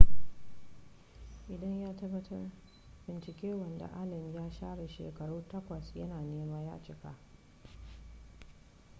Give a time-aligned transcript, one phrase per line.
[1.53, 2.49] idan ya tabbata
[3.07, 7.15] binciken wanda allen ya share shekaru takwas ya na nema ya cika